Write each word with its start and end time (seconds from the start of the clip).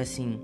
assim 0.00 0.40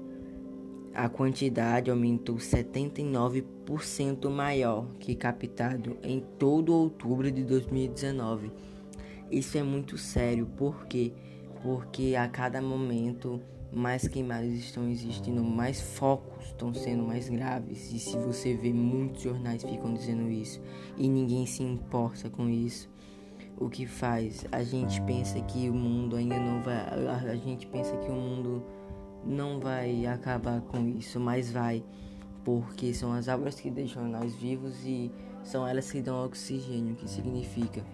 a 0.94 1.08
quantidade 1.08 1.90
aumentou 1.90 2.36
79% 2.36 4.28
maior 4.30 4.86
que 4.98 5.14
captado 5.14 5.96
em 6.02 6.20
todo 6.38 6.74
outubro 6.74 7.30
de 7.30 7.44
2019. 7.44 8.50
Isso 9.30 9.56
é 9.58 9.62
muito 9.62 9.96
sério, 9.96 10.46
por 10.56 10.86
quê? 10.86 11.12
Porque 11.62 12.16
a 12.16 12.26
cada 12.26 12.60
momento 12.60 13.40
mais 13.72 14.08
queimadas 14.08 14.52
estão 14.52 14.88
existindo, 14.88 15.42
mais 15.42 15.80
focos 15.80 16.46
estão 16.46 16.72
sendo 16.72 17.02
mais 17.02 17.28
graves. 17.28 17.92
E 17.92 17.98
se 17.98 18.16
você 18.16 18.54
vê, 18.54 18.72
muitos 18.72 19.22
jornais 19.22 19.62
ficam 19.62 19.92
dizendo 19.94 20.30
isso 20.30 20.60
e 20.96 21.08
ninguém 21.08 21.46
se 21.46 21.62
importa 21.62 22.30
com 22.30 22.48
isso. 22.48 22.88
O 23.56 23.68
que 23.68 23.86
faz? 23.86 24.46
A 24.52 24.62
gente 24.62 25.00
pensa 25.02 25.40
que 25.40 25.68
o 25.68 25.74
mundo 25.74 26.16
ainda 26.16 26.38
não 26.38 26.62
vai. 26.62 26.76
A 27.30 27.36
gente 27.36 27.66
pensa 27.66 27.96
que 27.96 28.08
o 28.08 28.14
mundo 28.14 28.62
não 29.24 29.58
vai 29.58 30.06
acabar 30.06 30.60
com 30.60 30.88
isso, 30.88 31.18
mas 31.18 31.50
vai, 31.50 31.84
porque 32.44 32.94
são 32.94 33.12
as 33.12 33.28
árvores 33.28 33.58
que 33.58 33.70
deixam 33.70 34.08
nós 34.08 34.34
vivos 34.34 34.84
e 34.84 35.10
são 35.42 35.66
elas 35.66 35.90
que 35.90 36.00
dão 36.00 36.24
oxigênio, 36.24 36.94
que 36.94 37.10
significa 37.10 37.84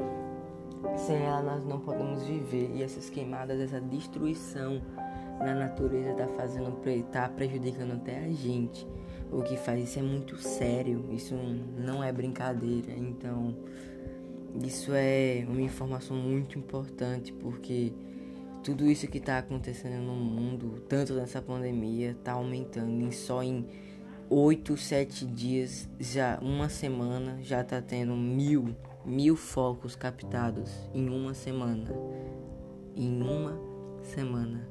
sem 0.97 1.17
ela 1.17 1.43
nós 1.43 1.65
não 1.65 1.81
podemos 1.81 2.23
viver 2.25 2.71
e 2.75 2.83
essas 2.83 3.11
queimadas, 3.11 3.59
essa 3.59 3.81
destruição 3.81 4.83
na 5.39 5.55
natureza 5.55 6.11
está 6.11 6.27
fazendo, 6.29 6.77
tá 7.11 7.29
prejudicando 7.29 7.93
até 7.93 8.25
a 8.25 8.29
gente. 8.29 8.87
O 9.33 9.43
que 9.43 9.57
faz 9.57 9.83
isso 9.83 9.99
é 9.99 10.03
muito 10.03 10.37
sério, 10.37 11.07
isso 11.11 11.35
não 11.77 12.03
é 12.03 12.13
brincadeira. 12.13 12.93
Então, 12.93 13.57
isso 14.63 14.93
é 14.95 15.45
uma 15.49 15.63
informação 15.63 16.17
muito 16.17 16.59
importante 16.59 17.33
porque 17.33 17.93
tudo 18.63 18.87
isso 18.87 19.07
que 19.09 19.19
está 19.19 19.39
acontecendo 19.39 20.03
no 20.03 20.15
mundo, 20.15 20.83
tanto 20.89 21.15
nessa 21.15 21.43
pandemia, 21.43 22.13
está 22.13 22.33
aumentando. 22.33 22.91
Em 22.91 23.11
só 23.11 23.43
em 23.43 23.67
8, 24.31 24.77
7 24.77 25.27
dias, 25.27 25.89
já 26.01 26.39
uma 26.41 26.69
semana, 26.69 27.39
já 27.43 27.61
está 27.61 27.83
tendo 27.83 28.17
mil, 28.17 28.75
mil 29.05 29.37
focos 29.37 29.95
captados 29.95 30.71
em 30.95 31.09
uma 31.09 31.35
semana. 31.35 31.91
Em 32.97 33.21
uma 33.21 33.61
semana. 34.03 34.67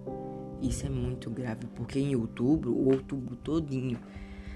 Isso 0.63 0.85
é 0.85 0.89
muito 0.89 1.29
grave, 1.29 1.67
porque 1.75 1.99
em 1.99 2.15
outubro, 2.15 2.71
o 2.71 2.89
outubro 2.89 3.35
todinho, 3.35 3.99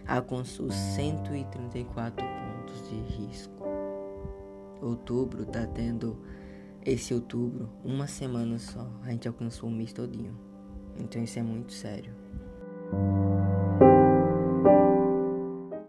alcançou 0.08 0.72
134 0.72 2.26
pontos 2.26 2.90
de 2.90 2.96
risco. 3.18 3.66
Outubro 4.82 5.44
está 5.44 5.68
tendo 5.68 6.18
esse 6.86 7.14
outubro, 7.14 7.70
uma 7.84 8.08
semana 8.08 8.58
só, 8.58 8.90
a 9.04 9.12
gente 9.12 9.28
alcançou 9.28 9.68
o 9.68 9.72
mês 9.72 9.92
todinho. 9.92 10.34
Então 10.98 11.22
isso 11.22 11.38
é 11.40 11.44
muito 11.44 11.74
sério. 11.74 12.14